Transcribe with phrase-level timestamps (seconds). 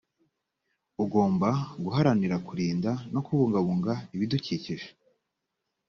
[1.03, 1.49] ugomba
[1.83, 4.85] guharanira kurinda no kubungabunga ibidukikije